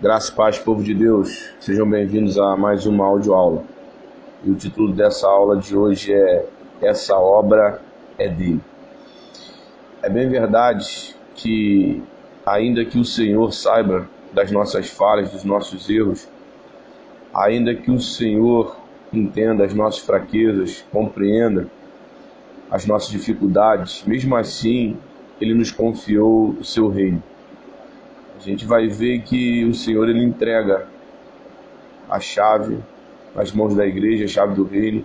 [0.00, 3.64] Graça e paz, povo de Deus, sejam bem-vindos a mais uma audioaula.
[4.44, 6.46] E o título dessa aula de hoje é
[6.80, 7.82] Essa obra
[8.16, 8.60] é dele.
[10.00, 12.00] É bem verdade que,
[12.46, 16.28] ainda que o Senhor saiba das nossas falhas, dos nossos erros,
[17.34, 18.76] ainda que o Senhor
[19.12, 21.66] entenda as nossas fraquezas, compreenda
[22.70, 24.96] as nossas dificuldades, mesmo assim,
[25.40, 27.20] Ele nos confiou o seu reino.
[28.38, 30.86] A gente vai ver que o Senhor ele entrega
[32.08, 32.78] a chave
[33.34, 35.04] nas mãos da igreja, a chave do reino.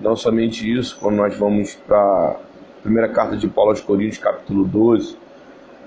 [0.00, 2.36] Não somente isso, quando nós vamos para a
[2.80, 5.16] primeira carta de Paulo aos Coríntios, capítulo 12,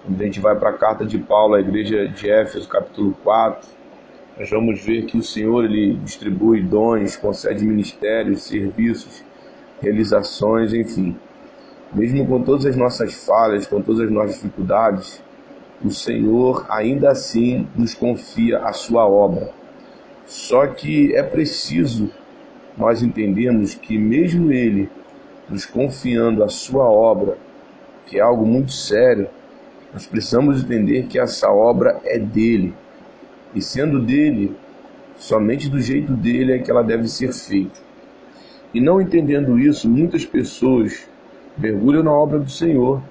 [0.06, 3.70] quando a gente vai para a carta de Paulo à igreja de Éfeso, capítulo 4,
[4.38, 9.24] nós vamos ver que o Senhor ele distribui dons, concede ministérios, serviços,
[9.82, 11.16] realizações, enfim.
[11.94, 15.24] Mesmo com todas as nossas falhas, com todas as nossas dificuldades,
[15.84, 19.52] o Senhor ainda assim nos confia a sua obra.
[20.26, 22.10] Só que é preciso
[22.78, 24.90] nós entendermos que, mesmo Ele
[25.50, 27.38] nos confiando a sua obra,
[28.06, 29.28] que é algo muito sério,
[29.94, 32.74] nós precisamos entender que essa obra é dele.
[33.56, 34.56] E sendo dele,
[35.18, 37.80] somente do jeito dele é que ela deve ser feita.
[38.74, 41.08] E não entendendo isso, muitas pessoas
[41.58, 43.02] mergulham na obra do Senhor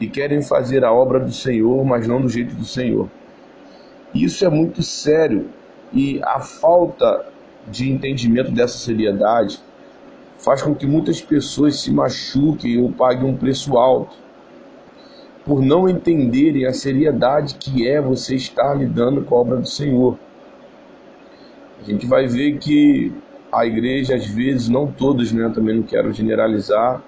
[0.00, 3.08] e querem fazer a obra do Senhor, mas não do jeito do Senhor.
[4.14, 5.48] Isso é muito sério
[5.92, 7.26] e a falta
[7.66, 9.58] de entendimento dessa seriedade
[10.38, 14.16] faz com que muitas pessoas se machuquem ou paguem um preço alto
[15.44, 20.18] por não entenderem a seriedade que é você estar lidando com a obra do Senhor.
[21.80, 23.12] A gente vai ver que
[23.50, 27.02] a igreja, às vezes, não todos, né, também não quero generalizar,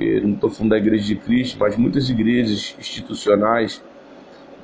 [0.00, 3.82] porque não estou falando da igreja de Cristo, mas muitas igrejas institucionais,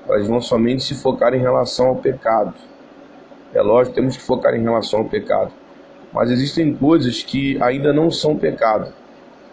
[0.08, 2.54] elas vão somente se focar em relação ao pecado.
[3.52, 5.52] É lógico, temos que focar em relação ao pecado.
[6.10, 8.94] Mas existem coisas que ainda não são pecado,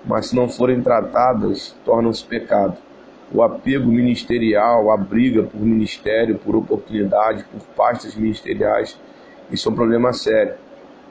[0.05, 2.77] mas se não forem tratadas, tornam-se pecado.
[3.33, 8.97] O apego ministerial, a briga por ministério, por oportunidade, por pastas ministeriais,
[9.51, 10.53] isso é um problema sério.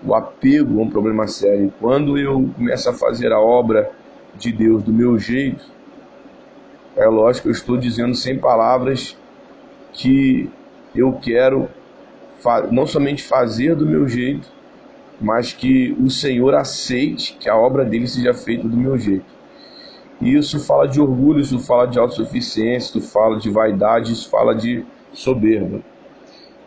[0.03, 1.73] O apego é um problema sério.
[1.79, 3.93] Quando eu começo a fazer a obra
[4.37, 5.65] de Deus do meu jeito,
[6.97, 9.17] é lógico que eu estou dizendo sem palavras
[9.93, 10.51] que
[10.95, 11.69] eu quero
[12.71, 14.49] não somente fazer do meu jeito,
[15.21, 19.25] mas que o Senhor aceite que a obra dele seja feita do meu jeito.
[20.21, 24.55] E isso fala de orgulho, isso fala de autossuficiência, isso fala de vaidade, isso fala
[24.55, 25.81] de soberba.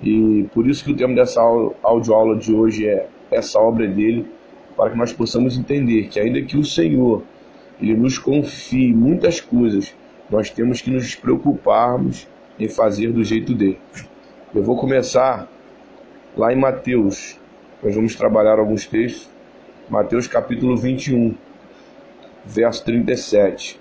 [0.01, 1.41] E por isso que o tema dessa
[1.83, 4.25] audioaula de hoje é essa obra dele,
[4.75, 7.23] para que nós possamos entender que ainda que o Senhor
[7.81, 9.93] ele nos confie muitas coisas,
[10.29, 12.27] nós temos que nos preocuparmos
[12.59, 13.79] em fazer do jeito dele.
[14.53, 15.47] Eu vou começar
[16.37, 17.39] lá em Mateus,
[17.83, 19.29] nós vamos trabalhar alguns textos.
[19.89, 21.35] Mateus capítulo 21,
[22.45, 23.79] verso 37.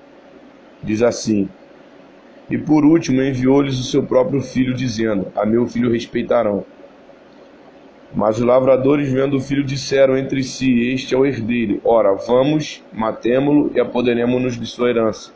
[0.82, 1.48] Diz assim:
[2.50, 6.66] E por último enviou-lhes o seu próprio filho, dizendo: A meu filho respeitarão.
[8.14, 11.80] Mas os lavradores, vendo o filho, disseram entre si: Este é o herdeiro.
[11.84, 15.32] Ora, vamos, matemo-lo e apoderemos-nos de sua herança.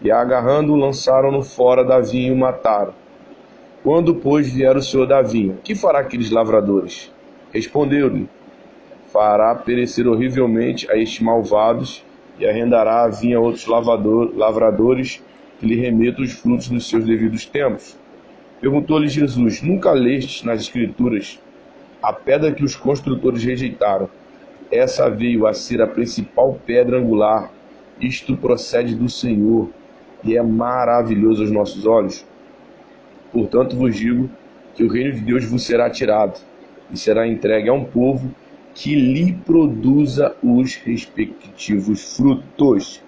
[0.00, 2.94] E agarrando-o, lançaram-no fora da vinha e o mataram.
[3.82, 7.10] Quando, pois, vier o senhor da vinha, que fará aqueles lavradores?
[7.52, 8.28] Respondeu-lhe:
[9.12, 12.04] Fará perecer horrivelmente a estes malvados
[12.38, 15.20] e arrendará a vinha a outros lavador, lavradores
[15.58, 17.98] que lhe remetam os frutos nos seus devidos tempos.
[18.60, 21.40] Perguntou-lhe Jesus: Nunca lestes nas Escrituras
[22.02, 24.08] a pedra que os construtores rejeitaram,
[24.70, 27.50] essa veio a ser a principal pedra angular.
[28.00, 29.70] Isto procede do Senhor
[30.22, 32.24] e é maravilhoso aos nossos olhos.
[33.32, 34.30] Portanto vos digo
[34.74, 36.38] que o reino de Deus vos será tirado
[36.92, 38.30] e será entregue a um povo
[38.74, 43.02] que lhe produza os respectivos frutos.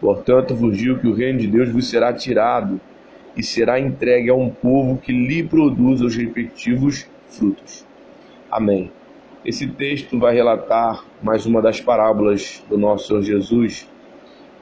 [0.00, 2.80] Portanto vos digo que o reino de Deus vos será tirado
[3.36, 7.87] e será entregue a um povo que lhe produza os respectivos frutos.
[8.50, 8.90] Amém.
[9.44, 13.86] Esse texto vai relatar mais uma das parábolas do nosso Senhor Jesus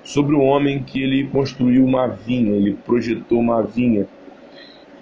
[0.03, 4.09] sobre o homem que ele construiu uma vinha, ele projetou uma vinha,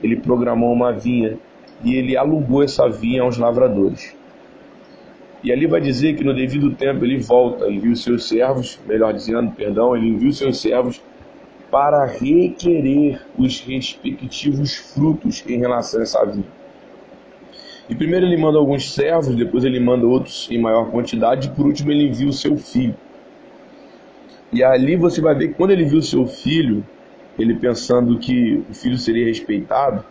[0.02, 1.38] ele programou uma vinha
[1.82, 4.14] e ele alugou essa vinha aos lavradores.
[5.42, 9.14] E ali vai dizer que no devido tempo ele volta, envia os seus servos, melhor
[9.14, 11.02] dizendo, perdão, ele envia os seus servos
[11.70, 16.63] para requerer os respectivos frutos em relação a essa vinha.
[17.88, 21.66] E primeiro ele manda alguns servos, depois ele manda outros em maior quantidade, e por
[21.66, 22.94] último ele envia o seu filho.
[24.52, 26.84] E ali você vai ver que quando ele viu o seu filho,
[27.38, 30.04] ele pensando que o filho seria respeitado,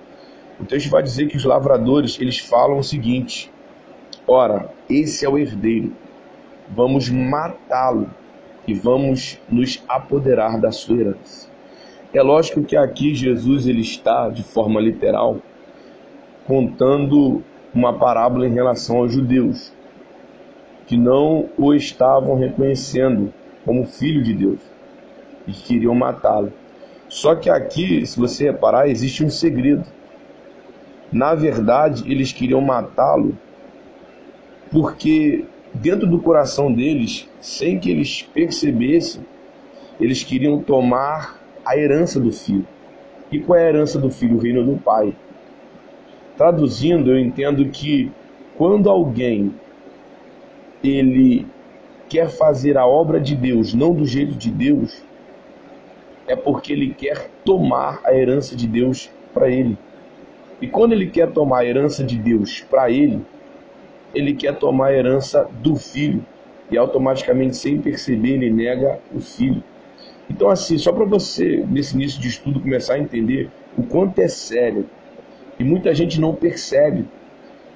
[0.60, 3.52] o texto vai dizer que os lavradores eles falam o seguinte:
[4.28, 5.94] Ora, esse é o herdeiro,
[6.70, 8.10] vamos matá-lo
[8.68, 11.50] e vamos nos apoderar da sua herança.
[12.14, 15.40] É lógico que aqui Jesus ele está de forma literal
[16.46, 17.44] contando
[17.74, 19.74] uma parábola em relação aos judeus
[20.86, 23.34] que não o estavam reconhecendo
[23.66, 24.60] como filho de Deus
[25.48, 26.52] e que queriam matá-lo.
[27.08, 29.86] Só que aqui, se você reparar, existe um segredo.
[31.12, 33.38] Na verdade, eles queriam matá-lo
[34.72, 39.24] porque dentro do coração deles, sem que eles percebessem,
[40.00, 42.68] eles queriam tomar a herança do filho.
[43.32, 44.38] E qual é a herança do filho?
[44.38, 45.16] O reino do pai.
[46.38, 48.12] Traduzindo, eu entendo que
[48.58, 49.54] quando alguém
[50.84, 51.46] ele
[52.10, 55.04] quer fazer a obra de Deus não do jeito de Deus,
[56.28, 59.78] é porque ele quer tomar a herança de Deus para ele.
[60.62, 63.22] E quando ele quer tomar a herança de Deus para ele,
[64.14, 66.26] ele quer tomar a herança do filho
[66.72, 69.64] e automaticamente, sem perceber, ele nega o filho.
[70.30, 74.28] Então, assim, só para você, nesse início de estudo, começar a entender o quanto é
[74.28, 74.90] sério
[75.60, 77.06] e muita gente não percebe.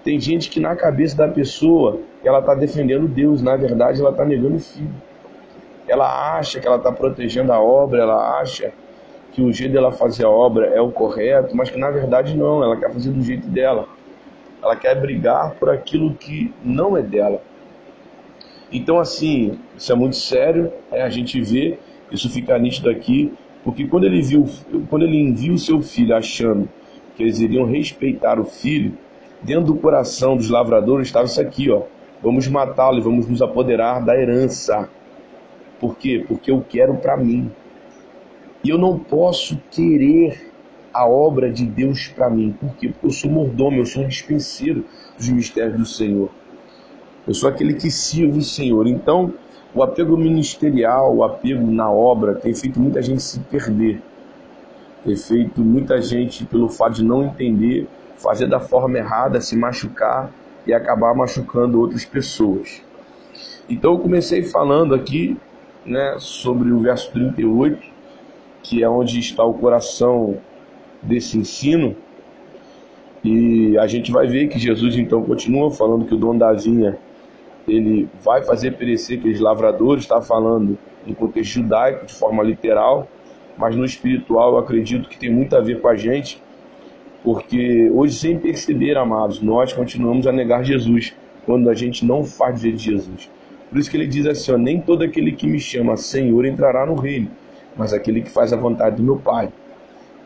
[0.03, 4.24] Tem gente que na cabeça da pessoa ela está defendendo Deus, na verdade ela está
[4.25, 4.94] negando o filho.
[5.88, 8.74] Ela acha que ela está protegendo a obra, ela acha
[9.31, 12.63] que o jeito dela fazer a obra é o correto, mas que na verdade não,
[12.63, 13.88] ela quer fazer do jeito dela.
[14.62, 17.41] Ela quer brigar por aquilo que não é dela.
[18.71, 21.77] Então, assim, isso é muito sério, é, a gente vê,
[22.12, 23.33] isso fica nítido aqui,
[23.63, 24.45] porque quando ele viu,
[24.89, 26.68] quando ele envia o seu filho achando
[27.17, 28.93] que eles iriam respeitar o filho,
[29.41, 31.81] dentro do coração dos lavradores estava isso aqui, ó.
[32.21, 34.87] Vamos matá-lo e vamos nos apoderar da herança.
[35.79, 36.23] Por quê?
[36.27, 37.51] Porque eu quero para mim.
[38.63, 40.51] E eu não posso querer
[40.93, 42.55] a obra de Deus para mim.
[42.59, 42.89] Por quê?
[42.89, 44.85] Porque eu sou mordomo, eu sou um dispenseiro
[45.17, 46.29] dos mistérios do Senhor.
[47.27, 48.87] Eu sou aquele que sirvo o Senhor.
[48.87, 49.33] Então,
[49.73, 54.01] o apego ministerial, o apego na obra, tem feito muita gente se perder.
[55.07, 57.88] Tem feito muita gente, pelo fato de não entender,
[58.18, 60.30] fazer da forma errada, se machucar
[60.65, 62.81] e acabar machucando outras pessoas.
[63.69, 65.38] Então eu comecei falando aqui
[65.86, 67.80] né, sobre o verso 38,
[68.62, 70.39] que é onde está o coração
[71.01, 71.95] desse ensino.
[73.24, 76.98] E a gente vai ver que Jesus então continua falando que o dono da vinha
[77.65, 83.07] ele vai fazer perecer aqueles lavradores, está falando no contexto judaico de forma literal,
[83.57, 86.42] mas no espiritual eu acredito que tem muito a ver com a gente,
[87.24, 91.13] porque hoje, sem perceber, amados, nós continuamos a negar Jesus
[91.45, 93.30] quando a gente não faz de Jesus.
[93.69, 96.86] Por isso que ele diz assim: ó, nem todo aquele que me chama Senhor entrará
[96.86, 97.30] no reino,
[97.75, 99.50] mas aquele que faz a vontade do meu Pai.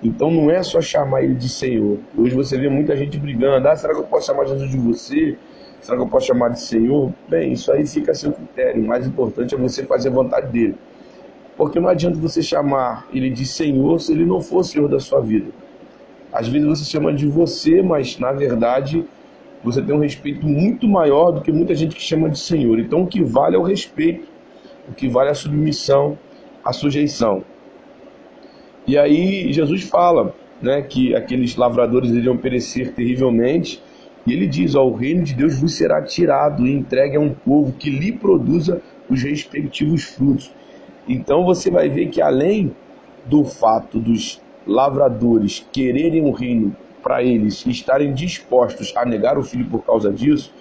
[0.03, 1.99] Então não é só chamar ele de Senhor.
[2.17, 5.37] Hoje você vê muita gente brigando: ah, será que eu posso chamar Jesus de você?
[5.81, 7.11] Será que eu posso chamar de Senhor?
[7.27, 8.83] Bem, isso aí fica a seu critério.
[8.83, 10.75] O mais importante é você fazer a vontade dele.
[11.61, 15.21] Porque não adianta você chamar ele de Senhor se ele não for Senhor da sua
[15.21, 15.51] vida.
[16.33, 19.05] Às vezes você chama de você, mas na verdade
[19.63, 22.79] você tem um respeito muito maior do que muita gente que chama de Senhor.
[22.79, 24.27] Então o que vale é o respeito,
[24.89, 26.17] o que vale é a submissão,
[26.65, 27.43] a sujeição.
[28.87, 33.83] E aí Jesus fala né, que aqueles lavradores iriam perecer terrivelmente,
[34.25, 37.35] e ele diz: ó, o reino de Deus vos será tirado e entregue a um
[37.35, 40.51] povo que lhe produza os respectivos frutos.
[41.07, 42.75] Então você vai ver que além
[43.25, 49.43] do fato dos lavradores quererem o reino para eles e estarem dispostos a negar o
[49.43, 50.53] filho por causa disso,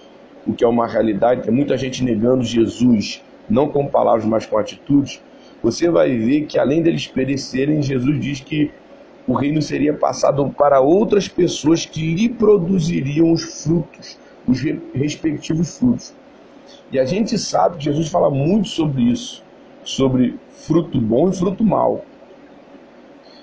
[0.45, 4.57] o que é uma realidade, tem muita gente negando Jesus, não com palavras, mas com
[4.57, 5.21] atitudes,
[5.61, 8.71] você vai ver que além deles perecerem, Jesus diz que
[9.27, 14.17] o reino seria passado para outras pessoas que lhe produziriam os frutos,
[14.47, 14.59] os
[14.93, 16.13] respectivos frutos.
[16.91, 19.43] E a gente sabe que Jesus fala muito sobre isso,
[19.83, 22.05] sobre fruto bom e fruto mau.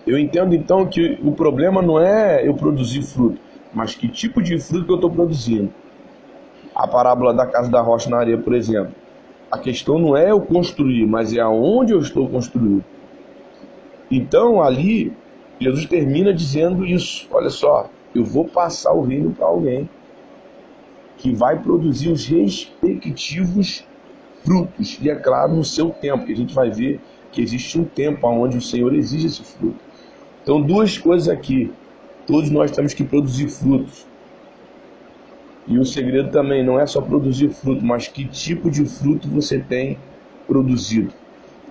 [0.06, 3.40] Eu entendo então que o problema não é eu produzir fruto,
[3.74, 5.72] mas que tipo de fruto que eu estou produzindo.
[6.74, 8.94] A parábola da casa da rocha na areia, por exemplo.
[9.50, 12.84] A questão não é eu construir, mas é aonde eu estou construindo.
[14.10, 15.12] Então ali,
[15.60, 19.88] Jesus termina dizendo isso: olha só, eu vou passar o reino para alguém
[21.18, 23.84] que vai produzir os respectivos
[24.44, 24.98] frutos.
[25.00, 28.26] E é claro, no seu tempo, que a gente vai ver que existe um tempo
[28.26, 29.78] onde o Senhor exige esse fruto.
[30.42, 31.72] Então, duas coisas aqui.
[32.26, 34.06] Todos nós temos que produzir frutos.
[35.66, 39.58] E o segredo também não é só produzir fruto, mas que tipo de fruto você
[39.58, 39.98] tem
[40.46, 41.12] produzido.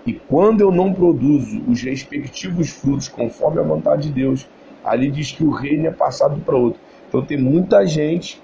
[0.05, 4.47] E quando eu não produzo os respectivos frutos conforme a vontade de Deus,
[4.83, 6.79] ali diz que o reino é passado para outro.
[7.09, 8.41] Então tem muita gente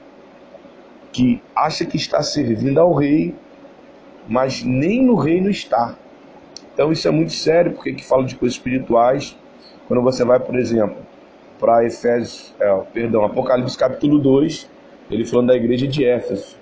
[1.12, 3.36] que acha que está servindo ao rei,
[4.27, 5.96] mas nem no reino está.
[6.74, 9.38] Então isso é muito sério, porque que fala de coisas espirituais.
[9.88, 10.98] Quando você vai, por exemplo,
[11.60, 14.70] para Efésios, é, perdão, Apocalipse capítulo 2,
[15.12, 16.58] ele falando da igreja de Éfeso.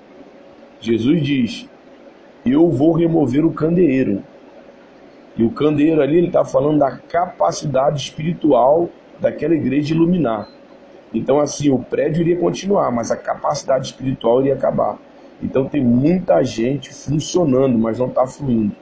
[0.79, 1.69] Jesus diz:
[2.45, 4.23] Eu vou remover o candeeiro.
[5.37, 8.89] E o candeeiro ali, ele está falando da capacidade espiritual
[9.19, 10.49] daquela igreja de iluminar.
[11.13, 14.97] Então, assim, o prédio iria continuar, mas a capacidade espiritual iria acabar.
[15.41, 18.75] Então, tem muita gente funcionando, mas não está fluindo.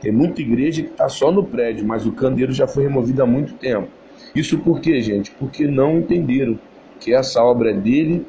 [0.00, 3.26] Tem muita igreja que está só no prédio, mas o candeeiro já foi removido há
[3.26, 3.88] muito tempo.
[4.34, 5.30] Isso por quê, gente?
[5.32, 6.58] Porque não entenderam
[7.00, 8.26] que essa obra é dele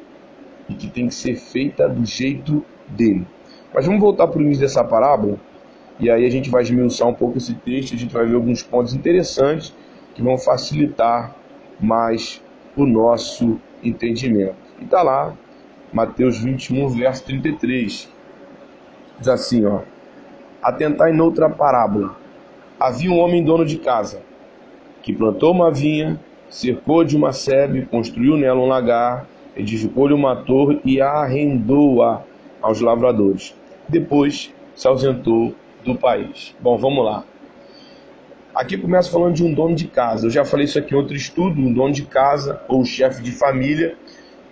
[0.68, 3.26] e que tem que ser feita do jeito dele.
[3.74, 5.38] Mas vamos voltar para o início dessa parábola
[6.00, 8.62] e aí a gente vai esmiuçar um pouco esse texto, a gente vai ver alguns
[8.62, 9.74] pontos interessantes
[10.14, 11.34] que vão facilitar
[11.80, 12.42] mais
[12.76, 14.54] o nosso entendimento.
[14.80, 15.34] E está lá,
[15.92, 18.08] Mateus 21, verso 33.
[19.18, 19.80] Diz assim, ó.
[20.62, 22.16] Atentar em outra parábola.
[22.78, 24.20] Havia um homem dono de casa,
[25.02, 29.26] que plantou uma vinha, cercou de uma sebe, construiu nela um lagar,
[29.56, 32.22] edificou-lhe uma torre e arrendou-a
[32.60, 33.54] aos lavradores.
[33.88, 35.54] Depois se ausentou
[35.84, 36.54] do país.
[36.60, 37.24] Bom, vamos lá.
[38.54, 40.26] Aqui começa falando de um dono de casa.
[40.26, 41.60] Eu já falei isso aqui em outro estudo.
[41.60, 43.96] Um dono de casa ou chefe de família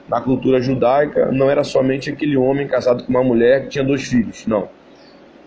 [0.09, 4.05] na cultura judaica não era somente aquele homem casado com uma mulher que tinha dois
[4.05, 4.47] filhos.
[4.47, 4.69] Não.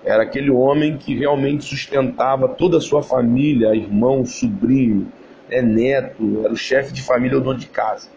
[0.03, 5.11] Era aquele homem que realmente sustentava toda a sua família, irmão, sobrinho,
[5.49, 8.09] é neto, era o chefe de família ou dono de casa.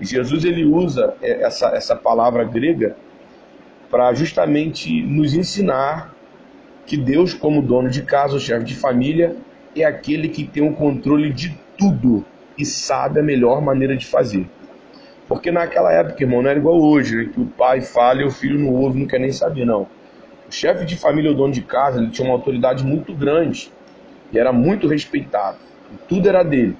[0.00, 2.96] E Jesus ele usa essa, essa palavra grega
[3.90, 6.14] para justamente nos ensinar
[6.86, 9.36] que Deus, como dono de casa, o chefe de família,
[9.76, 12.24] é aquele que tem o controle de tudo
[12.56, 14.48] e sabe a melhor maneira de fazer.
[15.28, 18.30] Porque naquela época, irmão, não era igual hoje, né, que o pai fala e o
[18.30, 19.82] filho não ouve, não quer nem saber, não.
[20.48, 23.70] O chefe de família, o dono de casa, ele tinha uma autoridade muito grande
[24.32, 25.58] e era muito respeitado.
[26.08, 26.76] tudo era dele.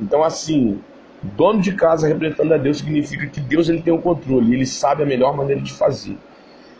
[0.00, 0.80] Então, assim,
[1.22, 5.02] dono de casa representando a Deus significa que Deus ele tem o controle, ele sabe
[5.02, 6.16] a melhor maneira de fazer.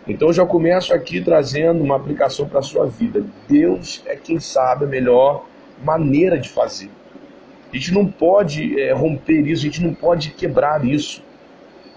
[0.06, 3.24] Então eu já começo aqui trazendo uma aplicação para a sua vida.
[3.48, 5.46] Deus é quem sabe a melhor
[5.84, 6.90] maneira de fazer.
[7.72, 11.22] A gente não pode é, romper isso, a gente não pode quebrar isso.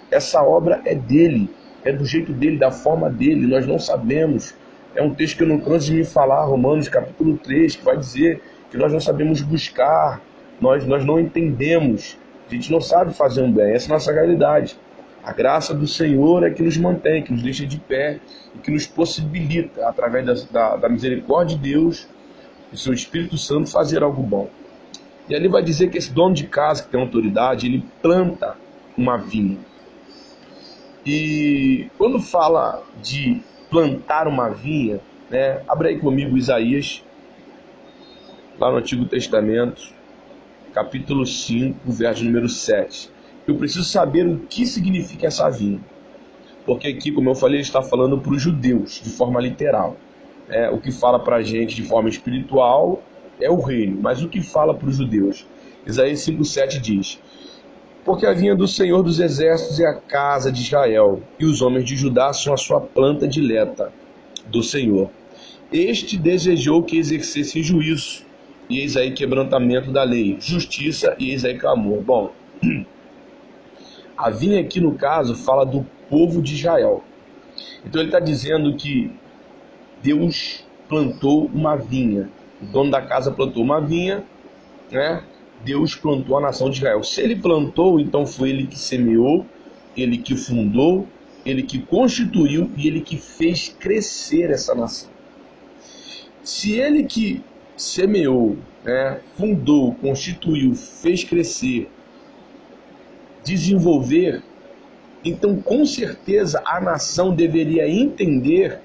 [0.10, 1.50] Essa obra é dele,
[1.84, 4.56] é do jeito dele, da forma dele, nós não sabemos.
[4.96, 7.98] É um texto que eu não canso de me falar, Romanos capítulo 3, que vai
[7.98, 8.42] dizer
[8.72, 10.22] que nós não sabemos buscar,
[10.62, 12.18] nós, nós não entendemos,
[12.50, 14.78] a gente não sabe fazer um bem, essa é a nossa realidade.
[15.22, 18.20] A graça do Senhor é que nos mantém, que nos deixa de pé
[18.54, 22.08] e que nos possibilita, através da, da, da misericórdia de Deus
[22.72, 24.48] e seu Espírito Santo, fazer algo bom.
[25.28, 28.56] E ali vai dizer que esse dono de casa, que tem autoridade, ele planta
[28.98, 29.58] uma vinha.
[31.06, 37.04] E quando fala de plantar uma vinha, né, abre aí comigo Isaías,
[38.60, 39.82] lá no Antigo Testamento,
[40.74, 43.16] capítulo 5, verso número 7
[43.48, 45.80] eu preciso saber o que significa essa vinha.
[46.66, 49.96] Porque aqui, como eu falei, está falando para os judeus, de forma literal.
[50.50, 53.02] É, o que fala para a gente de forma espiritual
[53.40, 55.46] é o reino, mas o que fala para os judeus?
[55.86, 57.20] Isaías 5,7 diz:
[58.04, 61.86] Porque a vinha do Senhor dos Exércitos é a casa de Israel, e os homens
[61.86, 63.92] de Judá são a sua planta dileta
[64.48, 65.10] do Senhor.
[65.72, 68.24] Este desejou que exercesse juízo,
[68.70, 72.02] e eis aí quebrantamento da lei, justiça, e eis aí clamor.
[72.02, 72.32] Bom,
[74.18, 77.04] A vinha aqui no caso fala do povo de Israel.
[77.86, 79.12] Então ele está dizendo que
[80.02, 82.30] Deus plantou uma vinha.
[82.62, 84.24] O dono da casa plantou uma vinha,
[84.92, 85.24] né?
[85.64, 87.04] Deus plantou a nação de Israel.
[87.04, 89.46] Se ele plantou, então foi ele que semeou,
[89.96, 91.08] ele que fundou,
[91.46, 95.10] ele que constituiu e ele que fez crescer essa nação.
[96.44, 97.44] Se ele que
[97.76, 101.90] semeou, né, fundou, constituiu, fez crescer
[103.46, 104.44] desenvolver,
[105.24, 108.82] então com certeza a nação deveria entender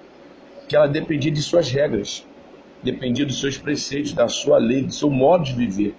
[0.69, 2.27] que ela dependia de suas regras,
[2.83, 5.95] dependia dos seus preceitos, da sua lei, do seu modo de viver.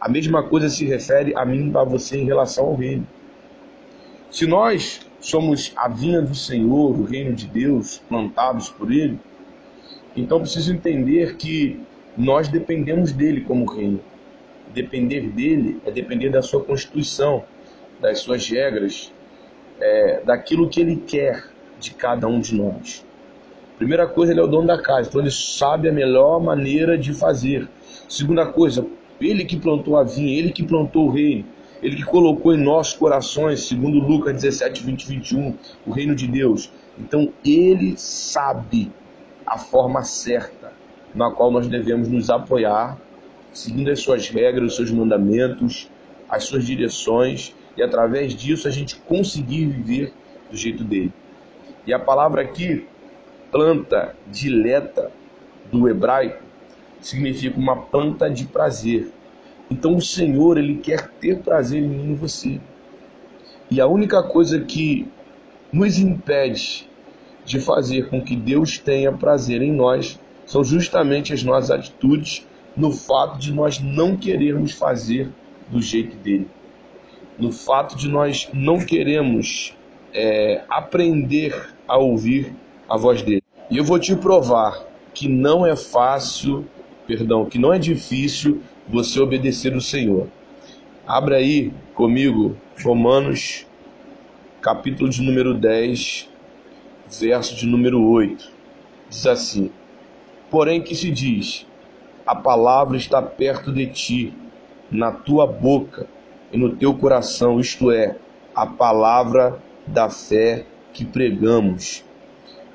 [0.00, 3.06] A mesma coisa se refere a mim e a você em relação ao reino.
[4.30, 9.18] Se nós somos a vinha do Senhor, o reino de Deus, plantados por Ele,
[10.16, 11.80] então preciso entender que
[12.16, 14.00] nós dependemos dele como reino.
[14.72, 17.44] Depender dele é depender da sua constituição,
[18.00, 19.12] das suas regras,
[19.80, 21.44] é, daquilo que ele quer
[21.78, 23.04] de cada um de nós.
[23.78, 27.14] Primeira coisa, ele é o dono da casa, então ele sabe a melhor maneira de
[27.14, 27.68] fazer.
[28.08, 28.84] Segunda coisa,
[29.20, 31.44] Ele que plantou a vinha, ele que plantou o reino,
[31.82, 35.54] ele que colocou em nossos corações, segundo Lucas 17, 20 21,
[35.86, 36.72] o reino de Deus.
[36.98, 38.90] Então ele sabe
[39.46, 40.72] a forma certa
[41.14, 42.98] na qual nós devemos nos apoiar,
[43.52, 45.88] seguindo as suas regras, os seus mandamentos,
[46.28, 50.12] as suas direções, e através disso a gente conseguir viver
[50.50, 51.12] do jeito dele.
[51.86, 52.86] E a palavra aqui,
[53.50, 55.10] planta dileta,
[55.70, 56.42] do hebraico,
[57.00, 59.10] significa uma planta de prazer.
[59.70, 62.60] Então o Senhor, ele quer ter prazer em mim e você.
[63.70, 65.06] E a única coisa que
[65.72, 66.88] nos impede
[67.44, 72.92] de fazer com que Deus tenha prazer em nós são justamente as nossas atitudes no
[72.92, 75.28] fato de nós não querermos fazer
[75.68, 76.48] do jeito dele.
[77.38, 79.74] No fato de nós não queremos
[80.14, 82.54] é, aprender a ouvir
[82.88, 83.42] a voz dele.
[83.70, 86.64] E eu vou te provar que não é fácil,
[87.06, 90.28] perdão, que não é difícil você obedecer o Senhor.
[91.06, 93.66] Abra aí comigo Romanos,
[94.60, 96.28] capítulo de número 10,
[97.20, 98.50] verso de número 8.
[99.08, 99.70] Diz assim:
[100.50, 101.66] Porém que se diz:
[102.26, 104.34] A palavra está perto de ti,
[104.90, 106.06] na tua boca
[106.52, 108.16] e no teu coração, isto é,
[108.54, 112.04] a palavra da fé que pregamos.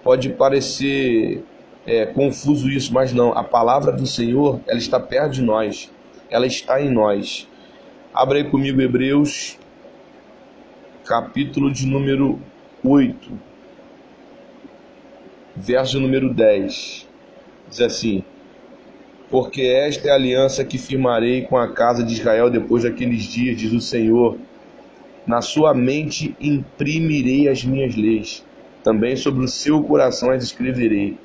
[0.03, 1.43] Pode parecer
[1.85, 3.31] é, confuso isso, mas não.
[3.37, 5.91] A palavra do Senhor, ela está perto de nós.
[6.29, 7.47] Ela está em nós.
[8.13, 9.57] Abra aí comigo Hebreus,
[11.03, 12.39] capítulo de número
[12.83, 13.31] 8,
[15.55, 17.07] verso número 10.
[17.69, 18.23] Diz assim:
[19.31, 23.57] Porque esta é a aliança que firmarei com a casa de Israel depois daqueles dias,
[23.57, 24.37] diz o Senhor.
[25.25, 28.45] Na sua mente imprimirei as minhas leis,
[28.83, 31.17] também sobre o seu coração as escreverei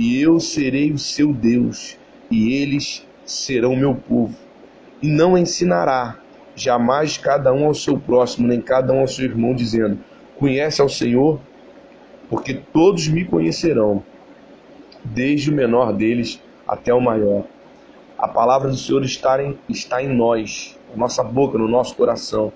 [0.00, 1.98] e eu serei o seu Deus,
[2.30, 4.34] e eles serão meu povo.
[5.02, 6.18] E não ensinará
[6.56, 9.98] jamais cada um ao seu próximo, nem cada um ao seu irmão, dizendo:
[10.38, 11.38] Conhece ao Senhor,
[12.30, 14.02] porque todos me conhecerão,
[15.04, 17.44] desde o menor deles até o maior.
[18.16, 22.50] A palavra do Senhor está em, está em nós, na nossa boca, no nosso coração.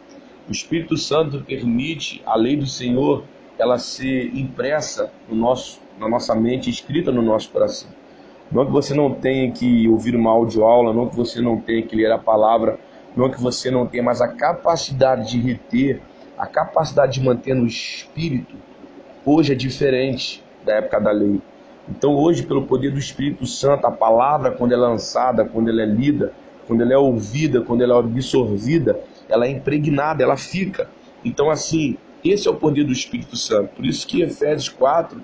[0.48, 3.22] O Espírito Santo permite a lei do Senhor
[3.58, 7.88] ela ser impressa no nosso na nossa mente, escrita no nosso coração.
[8.50, 11.96] Não que você não tenha que ouvir uma audioaula, não que você não tenha que
[11.96, 12.78] ler a palavra,
[13.16, 16.00] não que você não tenha, mas a capacidade de reter,
[16.36, 18.56] a capacidade de manter no espírito,
[19.24, 21.40] hoje é diferente da época da lei.
[21.88, 25.86] Então hoje, pelo poder do Espírito Santo, a palavra, quando é lançada, quando ela é
[25.86, 26.32] lida,
[26.66, 30.88] quando ela é ouvida, quando ela é absorvida, ela é impregnada, ela fica.
[31.22, 33.74] Então assim, esse é o poder do Espírito Santo.
[33.74, 35.20] Por isso que Efésios 4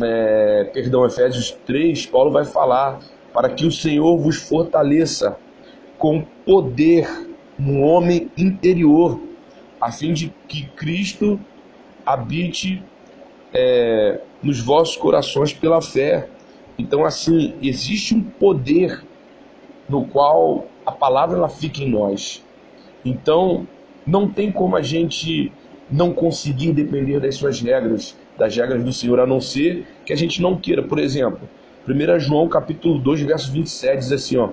[0.00, 3.00] é, perdão, Efésios 3, Paulo vai falar
[3.32, 5.36] para que o Senhor vos fortaleça
[5.98, 7.08] com poder
[7.58, 9.20] no homem interior,
[9.80, 11.38] a fim de que Cristo
[12.06, 12.82] habite
[13.52, 16.28] é, nos vossos corações pela fé.
[16.78, 19.02] Então, assim, existe um poder
[19.88, 22.44] no qual a palavra ela fica em nós.
[23.04, 23.66] Então,
[24.06, 25.52] não tem como a gente
[25.90, 30.16] não conseguir depender das suas regras das regras do Senhor, a não ser que a
[30.16, 30.82] gente não queira.
[30.82, 31.40] Por exemplo,
[31.86, 34.50] 1 João capítulo 2, verso 27 diz assim, ó: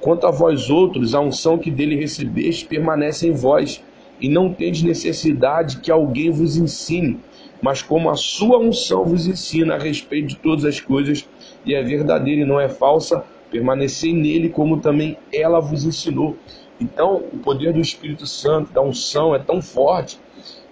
[0.00, 3.82] Quanto a vós outros, a unção que dele recebeste permanece em vós,
[4.20, 7.18] e não tendes necessidade que alguém vos ensine,
[7.60, 11.28] mas como a sua unção vos ensina a respeito de todas as coisas,
[11.64, 16.36] e é verdadeira e não é falsa, permanecei nele como também ela vos ensinou.
[16.80, 20.18] Então, o poder do Espírito Santo, da unção, é tão forte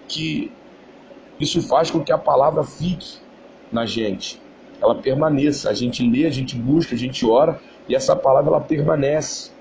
[0.07, 0.51] que
[1.39, 3.17] isso faz com que a palavra fique
[3.71, 4.41] na gente,
[4.81, 5.69] ela permaneça.
[5.69, 9.51] A gente lê, a gente busca, a gente ora e essa palavra ela permanece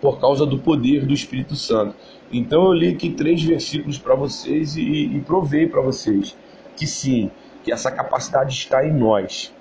[0.00, 1.94] por causa do poder do Espírito Santo.
[2.32, 6.36] Então eu li aqui três versículos para vocês e, e provei para vocês
[6.76, 7.30] que sim,
[7.62, 9.52] que essa capacidade está em nós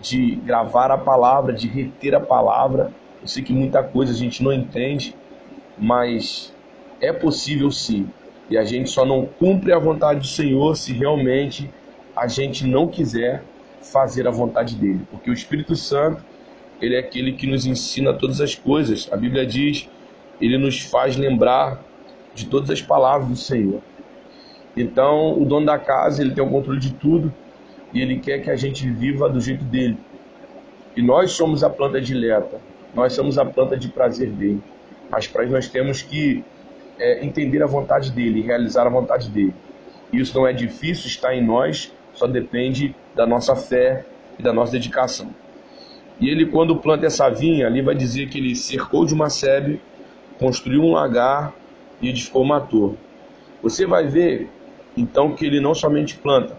[0.00, 2.92] de gravar a palavra, de reter a palavra.
[3.22, 5.16] Eu sei que muita coisa a gente não entende,
[5.78, 6.54] mas
[7.00, 8.08] é possível sim.
[8.50, 11.70] E a gente só não cumpre a vontade do Senhor se realmente
[12.14, 13.42] a gente não quiser
[13.80, 15.00] fazer a vontade dele.
[15.10, 16.22] Porque o Espírito Santo,
[16.80, 19.08] ele é aquele que nos ensina todas as coisas.
[19.12, 19.88] A Bíblia diz,
[20.40, 21.82] ele nos faz lembrar
[22.34, 23.80] de todas as palavras do Senhor.
[24.76, 27.32] Então, o dono da casa, ele tem o controle de tudo
[27.92, 29.96] e ele quer que a gente viva do jeito dele.
[30.96, 32.60] E nós somos a planta dileta,
[32.94, 34.60] nós somos a planta de prazer dele.
[35.10, 36.44] Mas para nós temos que
[36.98, 39.54] é, entender a vontade dele, realizar a vontade dele.
[40.12, 44.04] Isso não é difícil, está em nós, só depende da nossa fé
[44.38, 45.28] e da nossa dedicação.
[46.20, 49.80] E ele, quando planta essa vinha, ali vai dizer que ele cercou de uma sebe,
[50.38, 51.52] construiu um lagar
[52.00, 52.96] e edificou uma torre.
[53.62, 54.48] Você vai ver,
[54.96, 56.56] então, que ele não somente planta,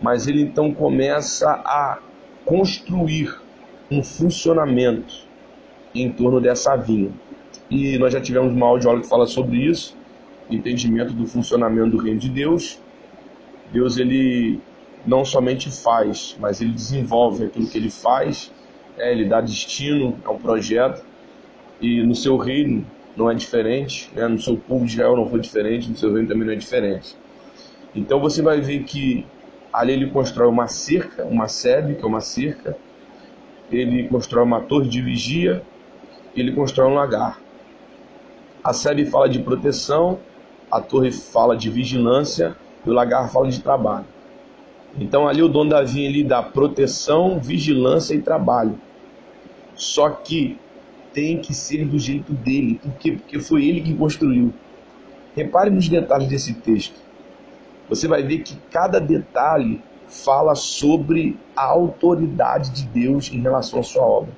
[0.00, 1.98] mas ele então começa a
[2.44, 3.34] construir
[3.90, 5.26] um funcionamento
[5.94, 7.10] em torno dessa vinha.
[7.70, 9.96] E nós já tivemos uma aula que fala sobre isso,
[10.50, 12.80] entendimento do funcionamento do reino de Deus.
[13.72, 14.58] Deus ele
[15.06, 18.52] não somente faz, mas ele desenvolve aquilo que ele faz,
[18.96, 19.12] né?
[19.12, 21.04] ele dá destino a um projeto,
[21.80, 22.84] e no seu reino
[23.16, 24.26] não é diferente, né?
[24.26, 27.16] no seu povo de Israel não foi diferente, no seu reino também não é diferente.
[27.94, 29.26] Então você vai ver que
[29.72, 32.76] ali ele constrói uma cerca, uma sebe, que é uma cerca,
[33.70, 35.62] ele constrói uma torre de vigia,
[36.34, 37.38] ele constrói um lagar.
[38.68, 40.18] A sebe fala de proteção,
[40.70, 42.54] a torre fala de vigilância
[42.84, 44.04] e o lagar fala de trabalho.
[45.00, 48.78] Então ali o dono da vinha ele dá proteção, vigilância e trabalho.
[49.74, 50.58] Só que
[51.14, 54.52] tem que ser do jeito dele, porque, porque foi ele que construiu.
[55.34, 57.00] Repare nos detalhes desse texto.
[57.88, 63.82] Você vai ver que cada detalhe fala sobre a autoridade de Deus em relação à
[63.82, 64.32] sua obra.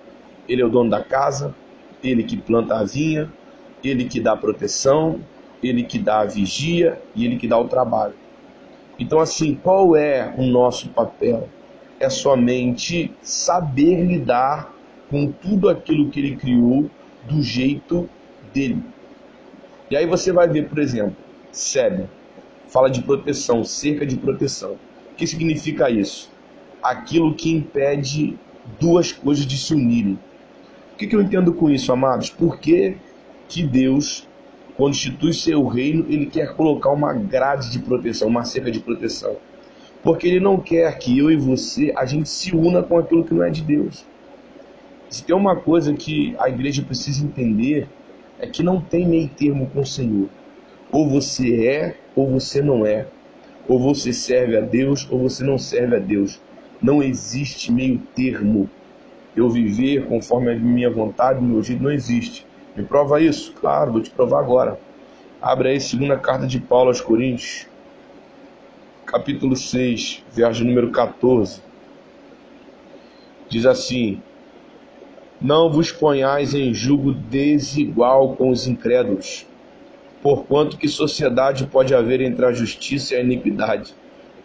[0.48, 1.52] Ele é o dono da casa,
[2.00, 3.28] ele que planta a vinha,
[3.82, 5.20] ele que dá proteção,
[5.62, 8.14] ele que dá a vigia e ele que dá o trabalho.
[8.98, 11.48] Então, assim, qual é o nosso papel?
[11.98, 14.74] É somente saber lidar
[15.08, 16.90] com tudo aquilo que ele criou
[17.28, 18.08] do jeito
[18.52, 18.82] dele.
[19.90, 21.16] E aí você vai ver, por exemplo,
[21.52, 22.08] Sebe
[22.70, 24.76] fala de proteção, cerca de proteção.
[25.12, 26.30] O que significa isso?
[26.82, 28.38] Aquilo que impede
[28.78, 30.18] duas coisas de se unirem.
[30.94, 32.30] O que eu entendo com isso, amados?
[32.30, 32.96] Porque
[33.50, 34.28] que Deus,
[34.76, 39.36] quando institui seu reino, ele quer colocar uma grade de proteção, uma cerca de proteção.
[40.04, 43.34] Porque ele não quer que eu e você a gente se una com aquilo que
[43.34, 44.06] não é de Deus.
[45.08, 47.88] Se tem uma coisa que a igreja precisa entender
[48.38, 50.28] é que não tem meio termo com o Senhor.
[50.92, 53.08] Ou você é ou você não é.
[53.66, 56.40] Ou você serve a Deus ou você não serve a Deus.
[56.80, 58.70] Não existe meio termo.
[59.36, 62.46] Eu viver conforme a minha vontade, o meu jeito, não existe.
[62.76, 63.52] Me prova isso?
[63.52, 64.78] Claro, vou te provar agora.
[65.42, 67.66] Abre aí, segunda carta de Paulo aos Coríntios,
[69.04, 71.60] capítulo 6, verso número 14.
[73.48, 74.22] Diz assim:
[75.40, 79.44] Não vos ponhais em julgo desigual com os incrédulos,
[80.22, 83.94] porquanto que sociedade pode haver entre a justiça e a iniquidade?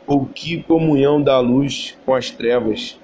[0.08, 3.00] Ou que comunhão da luz com as trevas?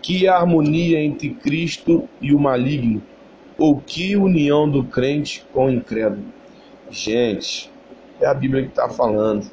[0.00, 3.02] Que harmonia entre Cristo e o maligno?
[3.58, 6.26] Ou que união do crente com o incrédulo?
[6.90, 7.68] Gente,
[8.20, 9.50] é a Bíblia que está falando.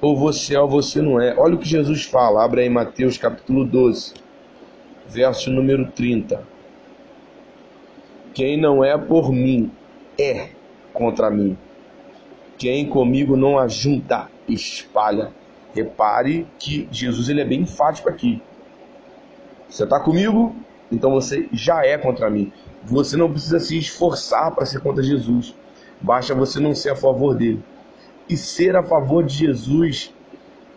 [0.00, 1.36] Ou você é ou você não é.
[1.38, 2.44] Olha o que Jesus fala.
[2.44, 4.14] Abre aí Mateus capítulo 12,
[5.08, 6.42] verso número 30.
[8.34, 9.70] Quem não é por mim
[10.18, 10.48] é
[10.92, 11.56] contra mim.
[12.58, 15.32] Quem comigo não ajunta, espalha.
[15.74, 18.42] Repare que Jesus ele é bem enfático aqui.
[19.68, 20.56] Você está comigo?
[20.90, 22.52] Então você já é contra mim.
[22.84, 25.54] Você não precisa se esforçar para ser contra Jesus.
[26.00, 27.62] Basta você não ser a favor dele.
[28.28, 30.12] E ser a favor de Jesus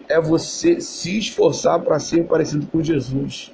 [0.10, 3.52] é você se esforçar para ser parecido com Jesus.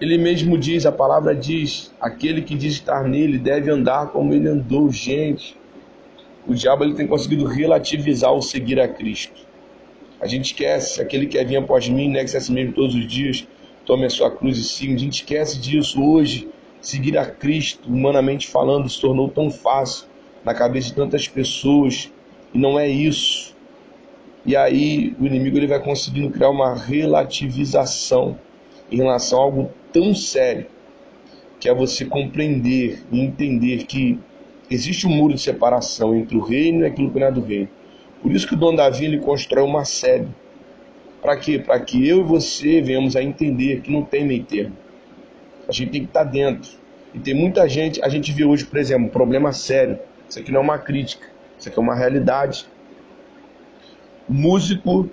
[0.00, 4.48] Ele mesmo diz, a palavra diz, aquele que diz estar nele deve andar como ele
[4.48, 4.90] andou.
[4.90, 5.56] Gente,
[6.46, 9.46] o diabo ele tem conseguido relativizar o seguir a Cristo.
[10.20, 13.06] A gente esquece, aquele que é vir após mim, negue-se a si mesmo todos os
[13.06, 13.46] dias,
[13.84, 14.94] tome a sua cruz e siga.
[14.94, 16.48] A gente esquece disso hoje.
[16.80, 20.06] Seguir a Cristo, humanamente falando, se tornou tão fácil
[20.44, 22.10] na cabeça de tantas pessoas
[22.54, 23.54] e não é isso.
[24.46, 28.38] E aí o inimigo ele vai conseguindo criar uma relativização
[28.90, 30.66] em relação a algo tão sério,
[31.58, 34.18] que é você compreender e entender que
[34.70, 37.68] existe um muro de separação entre o reino e aquilo que não é do reino.
[38.22, 40.28] Por isso que o Dom Davi ele constrói uma sede.
[41.20, 41.58] Para quê?
[41.58, 44.76] Para que eu e você venhamos a entender que não tem meio termo.
[45.70, 46.68] A gente tem que estar tá dentro.
[47.14, 50.00] E tem muita gente, a gente vê hoje, por exemplo, um problema sério.
[50.28, 52.66] Isso aqui não é uma crítica, isso aqui é uma realidade.
[54.28, 55.08] Músico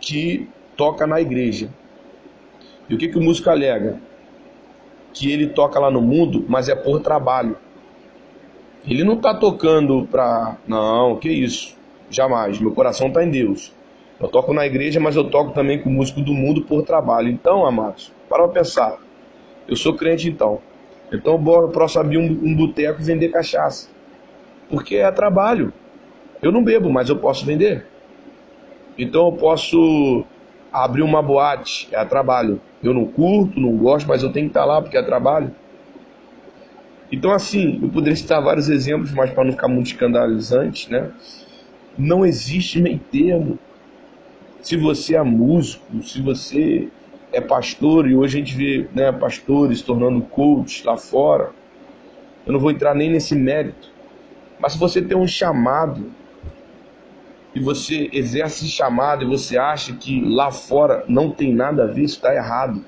[0.00, 1.68] que toca na igreja.
[2.88, 3.98] E o que, que o músico alega?
[5.12, 7.56] Que ele toca lá no mundo, mas é por trabalho.
[8.86, 10.56] Ele não está tocando para.
[10.68, 11.76] Não, que isso.
[12.08, 12.60] Jamais.
[12.60, 13.74] Meu coração está em Deus.
[14.20, 17.28] Eu toco na igreja, mas eu toco também com músico do mundo por trabalho.
[17.28, 19.04] Então, amados, para pensar.
[19.68, 20.60] Eu sou crente então.
[21.12, 23.88] Então eu posso abrir um, um boteco e vender cachaça.
[24.68, 25.72] Porque é trabalho.
[26.42, 27.86] Eu não bebo, mas eu posso vender.
[28.98, 30.24] Então eu posso
[30.72, 32.60] abrir uma boate é trabalho.
[32.82, 35.50] Eu não curto, não gosto, mas eu tenho que estar lá porque é trabalho.
[37.10, 41.10] Então, assim, eu poderia citar vários exemplos, mas para não ficar muito escandalizante, né?
[41.96, 43.58] Não existe meio termo.
[44.60, 46.88] Se você é músico, se você
[47.36, 51.50] é pastor, e hoje a gente vê né, pastores tornando coach lá fora,
[52.46, 53.90] eu não vou entrar nem nesse mérito.
[54.58, 56.10] Mas se você tem um chamado,
[57.54, 61.86] e você exerce esse chamado, e você acha que lá fora não tem nada a
[61.86, 62.82] ver, isso está errado.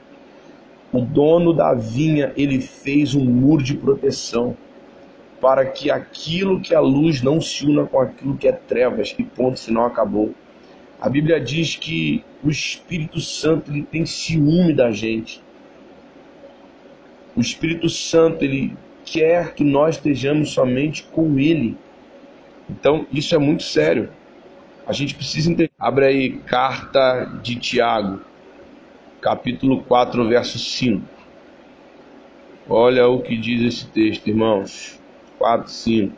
[0.91, 4.57] O dono da vinha, ele fez um muro de proteção
[5.43, 9.23] para que aquilo que é luz não se una com aquilo que é trevas, e
[9.23, 10.33] ponto, senão acabou.
[11.01, 15.41] A Bíblia diz que o Espírito Santo ele tem ciúme da gente.
[17.37, 21.77] O Espírito Santo ele quer que nós estejamos somente com ele.
[22.69, 24.11] Então, isso é muito sério.
[24.87, 25.71] A gente precisa entender.
[25.79, 28.21] Abre aí carta de Tiago,
[29.21, 31.03] capítulo 4, verso 5.
[32.69, 35.01] Olha o que diz esse texto, irmãos.
[35.39, 36.15] 4, 5.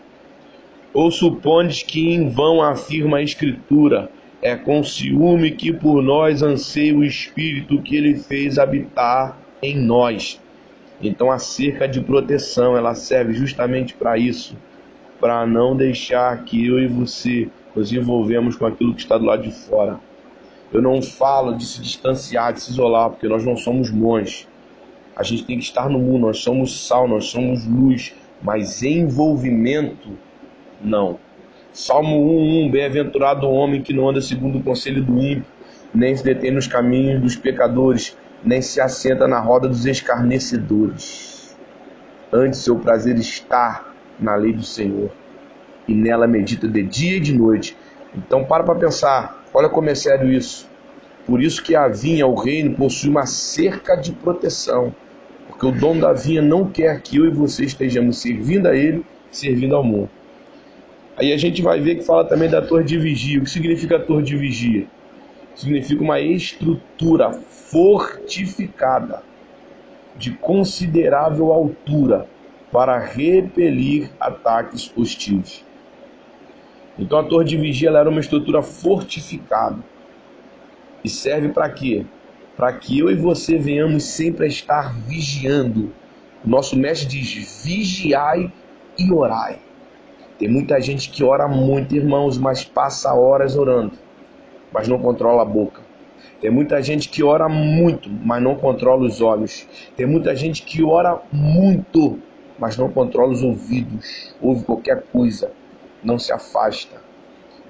[0.93, 4.11] Ou supondes que em vão afirma a Escritura,
[4.43, 10.41] é com ciúme que por nós anseia o Espírito que ele fez habitar em nós.
[11.03, 14.57] Então a cerca de proteção, ela serve justamente para isso,
[15.19, 19.43] para não deixar que eu e você nos envolvemos com aquilo que está do lado
[19.43, 20.01] de fora.
[20.73, 24.47] Eu não falo de se distanciar, de se isolar, porque nós não somos monges.
[25.17, 30.09] A gente tem que estar no mundo, nós somos sal, nós somos luz, mas envolvimento,
[30.83, 31.19] não.
[31.73, 35.45] Salmo 1:1 Bem-aventurado o homem que não anda segundo o conselho do ímpio,
[35.95, 41.57] nem se detém nos caminhos dos pecadores, nem se assenta na roda dos escarnecedores.
[42.33, 45.13] Antes seu prazer está na lei do Senhor,
[45.87, 47.77] e nela medita de dia e de noite.
[48.17, 50.69] Então para para pensar, olha como é sério isso.
[51.25, 54.93] Por isso que a vinha, o reino, possui uma cerca de proteção.
[55.47, 59.05] Porque o dono da vinha não quer que eu e você estejamos servindo a ele,
[59.31, 60.11] servindo ao mundo.
[61.21, 63.41] Aí a gente vai ver que fala também da torre de vigia.
[63.41, 64.87] O que significa torre de vigia?
[65.55, 69.23] Significa uma estrutura fortificada
[70.17, 72.27] de considerável altura
[72.73, 75.63] para repelir ataques hostis.
[76.99, 79.79] Então a torre de vigia era uma estrutura fortificada.
[81.05, 82.07] E serve para quê?
[82.57, 85.93] Para que eu e você venhamos sempre a estar vigiando.
[86.43, 88.51] O nosso mestre diz: vigiai
[88.99, 89.59] e orai.
[90.41, 93.93] Tem muita gente que ora muito, irmãos, mas passa horas orando,
[94.73, 95.83] mas não controla a boca.
[96.41, 99.69] Tem muita gente que ora muito, mas não controla os olhos.
[99.95, 102.19] Tem muita gente que ora muito,
[102.59, 104.35] mas não controla os ouvidos.
[104.41, 105.53] Ouve qualquer coisa,
[106.03, 106.97] não se afasta.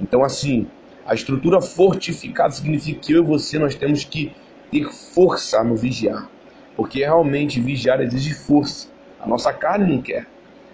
[0.00, 0.68] Então, assim,
[1.04, 4.32] a estrutura fortificada significa que eu e você nós temos que
[4.70, 6.30] ter força no vigiar.
[6.76, 8.86] Porque realmente vigiar exige força.
[9.18, 10.28] A nossa carne não quer.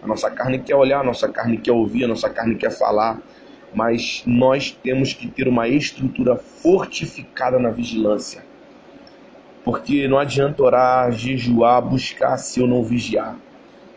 [0.06, 3.20] A nossa carne quer olhar, a nossa carne quer ouvir, a nossa carne quer falar,
[3.74, 8.40] mas nós temos que ter uma estrutura fortificada na vigilância.
[9.64, 13.34] Porque não adianta orar, jejuar, buscar se eu não vigiar.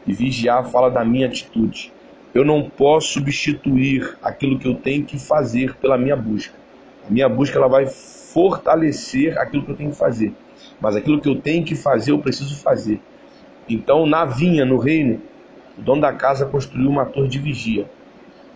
[0.07, 1.93] E vigiar fala da minha atitude.
[2.33, 6.55] Eu não posso substituir aquilo que eu tenho que fazer pela minha busca.
[7.07, 10.33] A minha busca ela vai fortalecer aquilo que eu tenho que fazer.
[10.81, 12.99] Mas aquilo que eu tenho que fazer, eu preciso fazer.
[13.69, 15.21] Então, na vinha, no reino,
[15.79, 17.89] o dono da casa construiu uma torre de vigia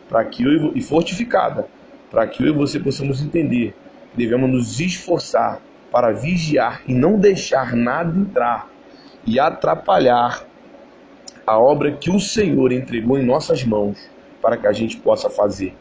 [0.10, 1.66] para que eu e fortificada,
[2.12, 3.74] para que eu e você possamos entender
[4.12, 8.68] que devemos nos esforçar para vigiar e não deixar nada entrar
[9.26, 10.44] e atrapalhar
[11.48, 13.98] a obra que o Senhor entregou em nossas mãos
[14.42, 15.74] para que a gente possa fazer.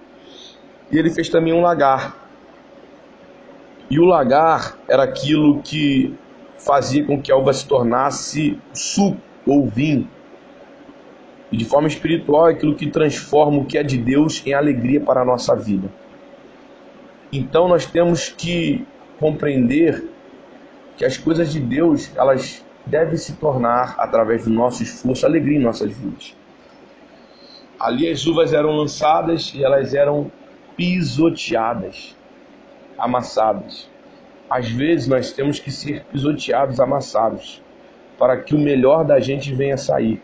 [0.91, 2.17] E ele fez também um lagar.
[3.91, 6.15] E o lagar era aquilo que
[6.57, 10.09] fazia com que a uva se tornasse suco ou vinho
[11.53, 15.01] e de forma espiritual é aquilo que transforma o que é de Deus em alegria
[15.01, 15.93] para a nossa vida.
[17.31, 18.87] Então nós temos que
[19.21, 20.03] compreender
[20.97, 25.63] que as coisas de Deus, elas devem se tornar, através do nosso esforço, alegria em
[25.63, 26.35] nossas vidas.
[27.79, 30.33] Ali as uvas eram lançadas e elas eram
[30.77, 32.17] pisoteadas,
[32.99, 33.91] amassadas.
[34.49, 37.63] Às vezes nós temos que ser pisoteados, amassados,
[38.19, 40.23] para que o melhor da gente venha sair.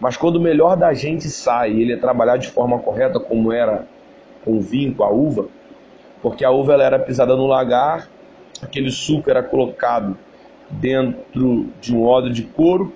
[0.00, 3.86] Mas quando o melhor da gente sai ele é trabalhado de forma correta, como era
[4.44, 5.46] com o vinho, com a uva,
[6.22, 8.08] porque a uva ela era pisada no lagar,
[8.62, 10.16] aquele suco era colocado
[10.70, 12.92] dentro de um odre de couro,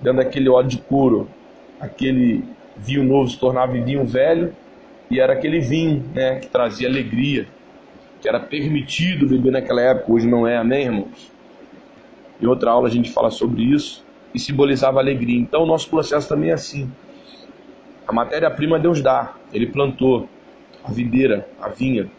[0.00, 1.28] dentro daquele odre de couro,
[1.80, 2.44] aquele
[2.76, 4.54] vinho novo se tornava vinho velho,
[5.10, 7.46] e era aquele vinho né, que trazia alegria,
[8.20, 11.32] que era permitido beber naquela época, hoje não é, amém, irmãos?
[12.40, 14.04] Em outra aula a gente fala sobre isso
[14.34, 15.38] e simbolizava alegria.
[15.38, 16.90] Então o nosso processo também é assim.
[18.06, 20.28] A matéria-prima Deus dá, Ele plantou
[20.84, 22.10] a videira, a vinha,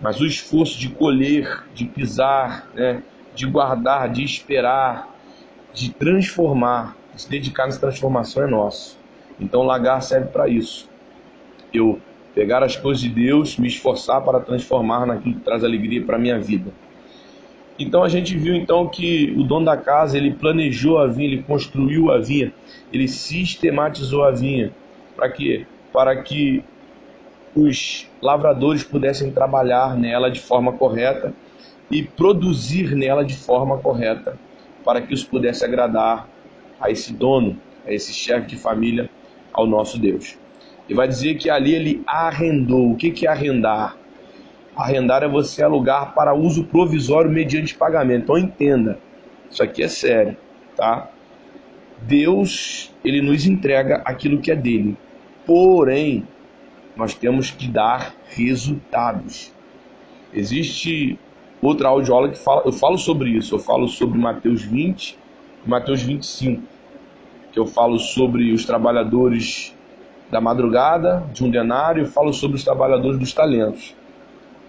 [0.00, 3.02] mas o esforço de colher, de pisar, né,
[3.34, 5.14] de guardar, de esperar,
[5.74, 8.98] de transformar, de se dedicar nessa transformação é nosso.
[9.38, 10.88] Então o lagar serve para isso.
[11.72, 12.00] Eu
[12.34, 16.18] pegar as coisas de Deus, me esforçar para transformar naquilo que traz alegria para a
[16.18, 16.72] minha vida.
[17.78, 21.42] Então a gente viu então que o dono da casa, ele planejou a vinha, ele
[21.42, 22.52] construiu a vinha,
[22.92, 24.72] ele sistematizou a vinha.
[25.14, 25.64] Para quê?
[25.92, 26.64] Para que
[27.54, 31.32] os lavradores pudessem trabalhar nela de forma correta
[31.90, 34.36] e produzir nela de forma correta,
[34.84, 36.28] para que os pudesse agradar
[36.80, 39.08] a esse dono, a esse chefe de família,
[39.52, 40.36] ao nosso Deus.
[40.88, 42.92] E vai dizer que ali ele arrendou.
[42.92, 43.96] O que é arrendar?
[44.78, 48.22] Arrendar é você alugar para uso provisório mediante pagamento.
[48.22, 49.00] Então entenda,
[49.50, 50.36] isso aqui é sério,
[50.76, 51.10] tá?
[52.02, 54.96] Deus, ele nos entrega aquilo que é dele.
[55.44, 56.22] Porém,
[56.96, 59.52] nós temos que dar resultados.
[60.32, 61.18] Existe
[61.60, 65.18] outra audioaula que fala, eu falo sobre isso, eu falo sobre Mateus 20
[65.66, 66.62] e Mateus 25,
[67.50, 69.74] que eu falo sobre os trabalhadores
[70.30, 73.97] da madrugada, de um denário, eu falo sobre os trabalhadores dos talentos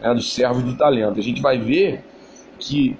[0.02, 1.20] né, dos servos do talento.
[1.20, 2.04] A gente vai ver
[2.58, 2.98] que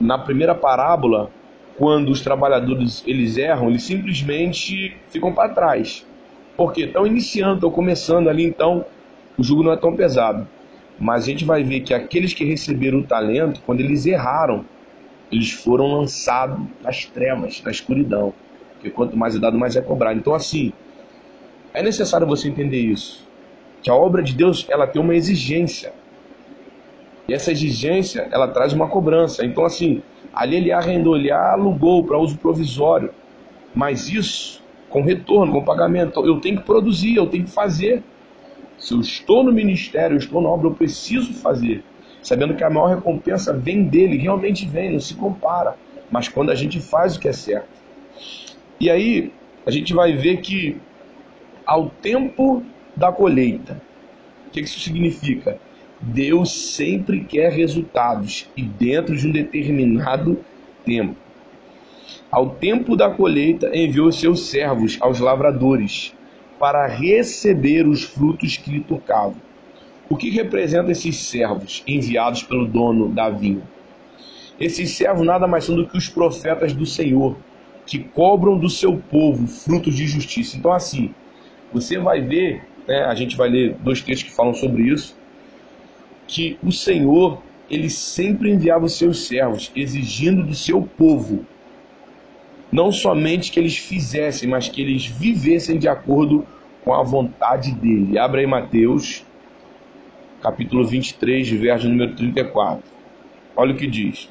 [0.00, 1.30] na primeira parábola,
[1.76, 6.06] quando os trabalhadores eles erram, eles simplesmente ficam para trás.
[6.56, 8.84] Porque estão iniciando, estão começando ali, então
[9.38, 10.46] o jugo não é tão pesado.
[10.98, 14.64] Mas a gente vai ver que aqueles que receberam o talento, quando eles erraram,
[15.30, 18.34] eles foram lançados nas trevas, na escuridão.
[18.74, 20.18] Porque quanto mais é dado, mais é cobrado.
[20.18, 20.72] Então, assim,
[21.72, 23.26] é necessário você entender isso.
[23.82, 25.92] Que a obra de Deus ela tem uma exigência.
[27.32, 29.44] Essa exigência, ela traz uma cobrança.
[29.44, 33.10] Então, assim, ali ele arrendou, ele alugou para uso provisório.
[33.74, 38.02] Mas isso, com retorno, com pagamento, eu tenho que produzir, eu tenho que fazer.
[38.78, 41.82] Se eu estou no ministério, eu estou na obra, eu preciso fazer.
[42.22, 45.76] Sabendo que a maior recompensa vem dele, realmente vem, não se compara.
[46.10, 47.68] Mas quando a gente faz o que é certo.
[48.78, 49.32] E aí,
[49.64, 50.76] a gente vai ver que
[51.64, 52.62] ao tempo
[52.94, 53.80] da colheita,
[54.46, 55.58] o que isso significa?
[56.02, 60.36] Deus sempre quer resultados e dentro de um determinado
[60.84, 61.14] tempo.
[62.28, 66.12] Ao tempo da colheita, enviou seus servos aos lavradores
[66.58, 69.36] para receber os frutos que lhe tocavam.
[70.10, 73.62] O que representa esses servos enviados pelo dono da vinha?
[74.58, 77.36] Esses servos nada mais são do que os profetas do Senhor,
[77.86, 80.56] que cobram do seu povo frutos de justiça.
[80.56, 81.14] Então, assim,
[81.72, 85.21] você vai ver, né, a gente vai ler dois textos que falam sobre isso
[86.32, 91.46] que o Senhor ele sempre enviava os seus servos, exigindo do seu povo
[92.72, 96.46] não somente que eles fizessem, mas que eles vivessem de acordo
[96.82, 98.18] com a vontade dele.
[98.18, 99.26] Abra aí Mateus,
[100.40, 102.82] capítulo 23, verso número 34.
[103.54, 104.30] Olha o que diz.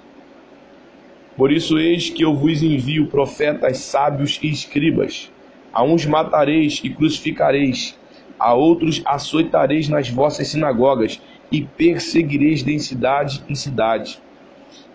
[1.37, 5.31] Por isso eis que eu vos envio profetas sábios e escribas.
[5.71, 7.97] A uns matareis e crucificareis,
[8.39, 14.19] a outros açoitareis nas vossas sinagogas e perseguireis de cidade em cidade.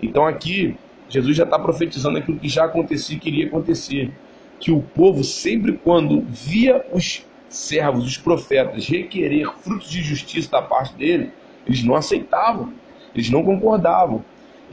[0.02, 0.76] Então aqui
[1.08, 4.10] Jesus já está profetizando aquilo que já acontecia e queria acontecer.
[4.58, 10.62] Que o povo, sempre quando via os servos, os profetas, requerer frutos de justiça da
[10.62, 11.30] parte dele,
[11.66, 12.72] eles não aceitavam,
[13.14, 14.24] eles não concordavam.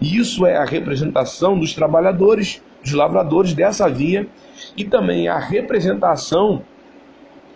[0.01, 4.27] E isso é a representação dos trabalhadores, dos lavradores dessa vinha,
[4.75, 6.63] e também a representação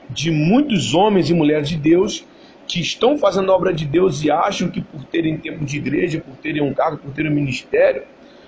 [0.10, 2.26] de muitos homens e mulheres de Deus
[2.68, 6.20] que estão fazendo a obra de Deus e acham que por terem tempo de igreja,
[6.20, 8.04] por terem um cargo, por terem um ministério,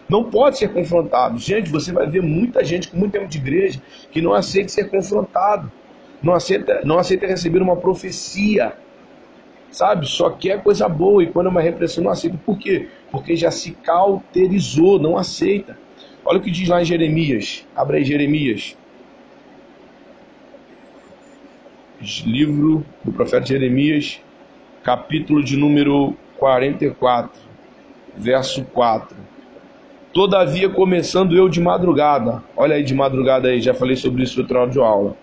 [0.09, 1.37] não pode ser confrontado.
[1.37, 4.89] Gente, você vai ver muita gente com muito tempo de igreja que não aceita ser
[4.89, 5.71] confrontado,
[6.21, 8.73] não aceita, não aceita receber uma profecia,
[9.71, 10.07] sabe?
[10.07, 12.37] Só quer coisa boa e quando é uma repressão não aceita.
[12.45, 12.87] Por quê?
[13.11, 15.77] Porque já se cauterizou, não aceita.
[16.25, 17.65] Olha o que diz lá em Jeremias.
[17.75, 18.75] Abra aí Jeremias.
[22.25, 24.19] Livro do profeta Jeremias,
[24.83, 27.39] capítulo de número 44,
[28.17, 29.15] verso 4.
[30.11, 34.41] Todavia, começando eu de madrugada, olha aí de madrugada aí, já falei sobre isso no
[34.41, 35.15] outro de aula,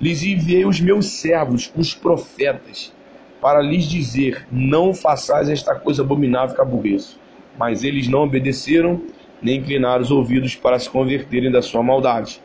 [0.00, 2.92] lhes enviei os meus servos, os profetas,
[3.40, 7.18] para lhes dizer: Não façais esta coisa abominável que aborreço.
[7.58, 9.00] Mas eles não obedeceram,
[9.40, 12.42] nem inclinaram os ouvidos para se converterem da sua maldade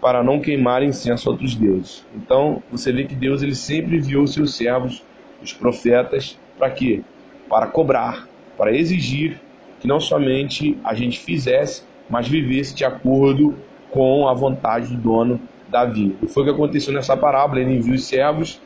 [0.00, 2.06] para não queimar incenso a outros deuses.
[2.14, 5.02] Então, você vê que Deus ele sempre enviou seus servos,
[5.42, 7.02] os profetas, para quê?
[7.48, 9.40] para cobrar, para exigir
[9.80, 13.54] que não somente a gente fizesse, mas vivesse de acordo
[13.90, 16.14] com a vontade do dono da vinha.
[16.22, 17.60] E foi o que aconteceu nessa parábola.
[17.60, 18.60] Ele envia os servos,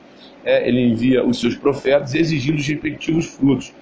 [0.45, 3.73] é, ele envia os seus profetas, exigindo os respectivos frutos.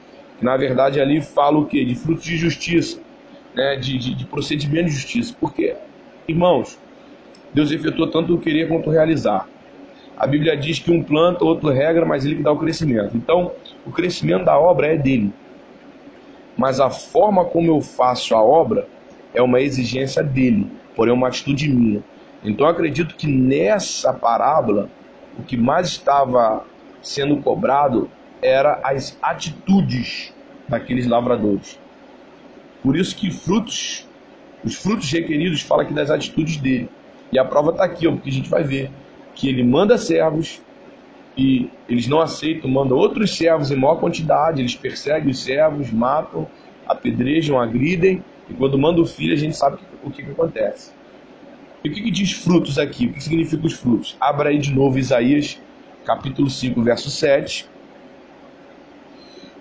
[0.40, 1.84] Na verdade, ali fala o quê?
[1.84, 3.00] De frutos de justiça,
[3.54, 3.76] né?
[3.76, 5.34] de, de, de procedimento de justiça.
[5.38, 5.76] Por quê?
[6.26, 6.78] Irmãos,
[7.52, 9.48] Deus efetuou tanto o querer quanto o realizar.
[10.16, 13.16] A Bíblia diz que um planta, outro regra, mas ele que dá o crescimento.
[13.16, 13.52] Então,
[13.86, 15.32] o crescimento da obra é dele.
[16.56, 18.86] Mas a forma como eu faço a obra
[19.32, 22.02] é uma exigência dele, porém é uma atitude minha.
[22.44, 24.90] Então, acredito que nessa parábola,
[25.38, 26.64] o que mais estava
[27.00, 28.10] sendo cobrado
[28.42, 30.32] era as atitudes
[30.68, 31.78] daqueles lavradores.
[32.82, 34.06] Por isso que frutos,
[34.64, 36.88] os frutos requeridos fala aqui das atitudes dele.
[37.32, 38.90] E a prova está aqui, ó, porque a gente vai ver
[39.34, 40.60] que ele manda servos
[41.36, 46.46] e eles não aceitam, manda outros servos em maior quantidade, eles perseguem os servos, matam,
[46.86, 50.92] apedrejam, agridem, e quando manda o filho a gente sabe o que, que acontece.
[51.82, 53.06] E o que, que diz frutos aqui?
[53.06, 54.16] O que significa os frutos?
[54.20, 55.58] Abra aí de novo Isaías,
[56.04, 57.66] capítulo 5, verso 7.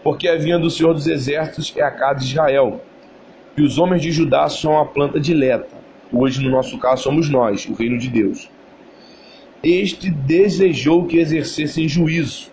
[0.04, 2.82] Porque a vinha do Senhor dos Exércitos é a casa de Israel,
[3.56, 5.79] e os homens de Judá são a planta dileta.
[6.12, 8.50] Hoje, no nosso caso, somos nós, o reino de Deus.
[9.62, 12.50] Este desejou que exercessem juízo,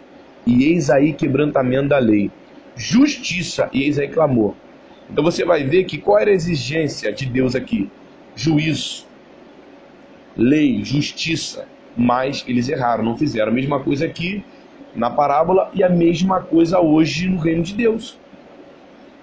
[0.46, 2.30] e eis aí quebrantamento da lei.
[2.76, 4.54] Justiça, e eis aí clamor.
[5.10, 7.88] Então você vai ver que qual era a exigência de Deus aqui?
[8.34, 9.06] Juízo,
[10.36, 11.66] lei, justiça.
[11.96, 14.44] Mas eles erraram, não fizeram a mesma coisa aqui
[14.94, 18.18] na parábola e a mesma coisa hoje no reino de Deus.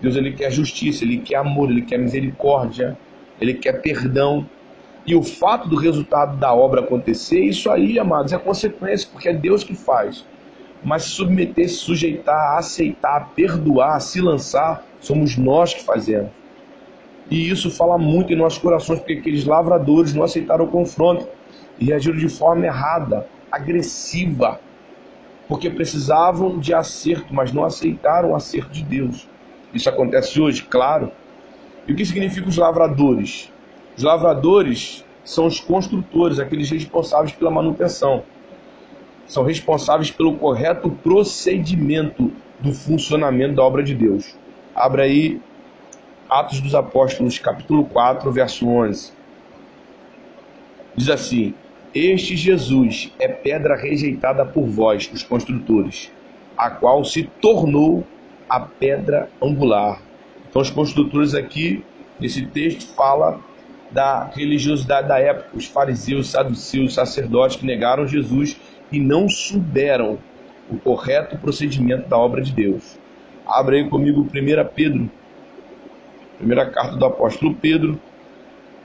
[0.01, 2.97] Deus ele quer justiça, ele quer amor, ele quer misericórdia,
[3.43, 4.49] ele quer perdão.
[5.05, 9.33] E o fato do resultado da obra acontecer, isso aí, amados, é consequência, porque é
[9.33, 10.25] Deus que faz.
[10.81, 16.29] Mas submeter, sujeitar, aceitar, perdoar, se lançar, somos nós que fazemos.
[17.29, 21.27] E isso fala muito em nossos corações, porque aqueles lavradores não aceitaram o confronto
[21.79, 24.59] e reagiram de forma errada, agressiva,
[25.47, 29.27] porque precisavam de acerto, mas não aceitaram o acerto de Deus.
[29.73, 31.11] Isso acontece hoje, claro.
[31.87, 33.51] E o que significa os lavradores?
[33.97, 38.23] Os lavradores são os construtores, aqueles responsáveis pela manutenção.
[39.27, 44.35] São responsáveis pelo correto procedimento do funcionamento da obra de Deus.
[44.75, 45.39] Abra aí
[46.29, 49.11] Atos dos Apóstolos, capítulo 4, verso 11.
[50.95, 51.53] Diz assim:
[51.93, 56.11] Este Jesus é pedra rejeitada por vós, os construtores,
[56.57, 58.05] a qual se tornou
[58.49, 60.01] a pedra angular.
[60.53, 61.83] Então, os construtores aqui,
[62.19, 63.39] nesse texto, fala
[63.89, 68.55] da religiosidade da época, os fariseus, saduceus, sacerdotes que negaram Jesus
[68.91, 70.19] e não souberam
[70.69, 72.99] o correto procedimento da obra de Deus.
[73.47, 74.27] Abra aí comigo 1
[74.75, 75.09] Pedro,
[76.37, 77.99] primeira carta do apóstolo Pedro,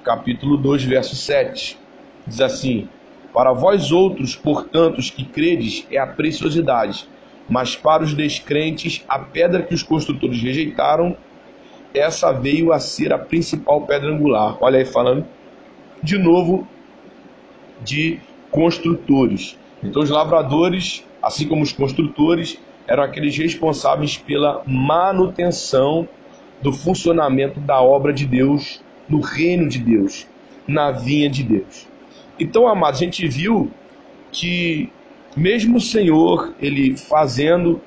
[0.02, 1.78] capítulo 2, verso 7.
[2.26, 2.88] Diz assim:
[3.30, 7.06] Para vós outros, portanto, os que credes, é a preciosidade,
[7.46, 11.14] mas para os descrentes, a pedra que os construtores rejeitaram
[11.98, 14.56] essa veio a ser a principal pedra angular.
[14.60, 15.26] Olha aí, falando
[16.02, 16.66] de novo
[17.82, 18.20] de
[18.50, 19.58] construtores.
[19.82, 26.08] Então, os lavradores, assim como os construtores, eram aqueles responsáveis pela manutenção
[26.62, 30.26] do funcionamento da obra de Deus no reino de Deus,
[30.66, 31.86] na vinha de Deus.
[32.38, 33.70] Então, amados, a gente viu
[34.32, 34.90] que
[35.36, 37.80] mesmo o Senhor, ele fazendo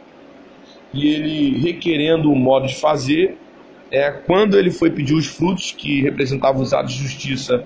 [0.93, 3.38] e ele requerendo um modo de fazer,
[3.92, 7.66] é, quando ele foi pedir os frutos que representavam os atos de justiça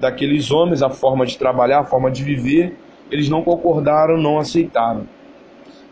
[0.00, 2.76] daqueles homens, a forma de trabalhar, a forma de viver,
[3.10, 5.06] eles não concordaram, não aceitaram.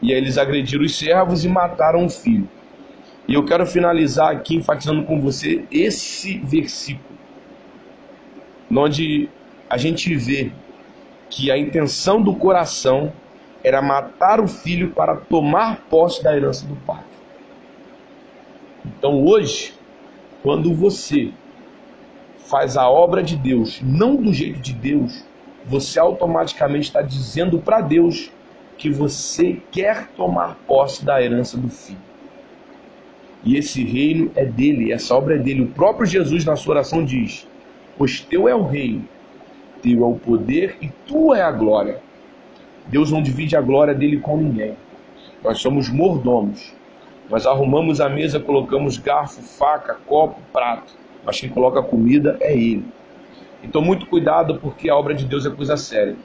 [0.01, 2.49] E aí eles agrediram os servos e mataram o filho.
[3.29, 7.19] E eu quero finalizar aqui enfatizando com você esse versículo,
[8.75, 9.29] onde
[9.69, 10.51] a gente vê
[11.29, 13.13] que a intenção do coração
[13.63, 17.10] era matar o filho para tomar posse da herança do pai.
[18.85, 19.74] Então hoje,
[20.43, 21.31] quando você
[22.39, 25.24] faz a obra de Deus não do jeito de Deus,
[25.66, 28.31] você automaticamente está dizendo para Deus
[28.78, 31.99] que você quer tomar posse da herança do filho.
[33.45, 35.62] E esse reino é dele, essa obra é dele.
[35.62, 37.47] O próprio Jesus, na sua oração, diz:
[37.97, 39.05] Pois teu é o reino,
[39.83, 42.01] teu é o poder e tua é a glória.
[42.87, 44.74] Deus não divide a glória dele com ninguém.
[45.43, 46.74] Nós somos mordomos.
[47.31, 50.93] Nós arrumamos a mesa, colocamos garfo, faca, copo, prato.
[51.24, 52.85] Mas quem coloca a comida é Ele.
[53.62, 56.16] Então, muito cuidado, porque a obra de Deus é coisa séria.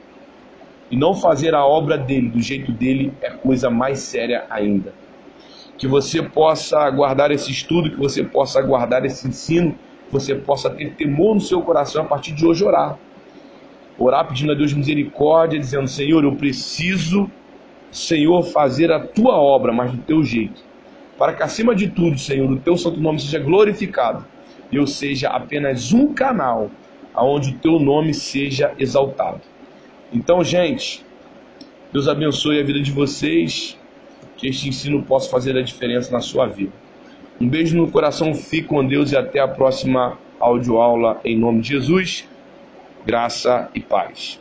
[0.90, 4.92] E não fazer a obra dele do jeito dele é coisa mais séria ainda.
[5.78, 9.72] Que você possa guardar esse estudo, que você possa guardar esse ensino,
[10.06, 12.98] que você possa ter temor no seu coração a partir de hoje orar.
[13.98, 17.30] Orar pedindo a Deus misericórdia, dizendo: Senhor, eu preciso,
[17.92, 20.65] Senhor, fazer a tua obra, mas do teu jeito.
[21.18, 24.24] Para que acima de tudo, Senhor, o teu santo nome seja glorificado
[24.70, 26.70] e eu seja apenas um canal
[27.14, 29.40] aonde o teu nome seja exaltado.
[30.12, 31.04] Então, gente,
[31.92, 33.78] Deus abençoe a vida de vocês,
[34.36, 36.72] que este ensino possa fazer a diferença na sua vida.
[37.40, 41.68] Um beijo no coração, fique com Deus e até a próxima audioaula em nome de
[41.68, 42.28] Jesus.
[43.06, 44.38] Graça e paz.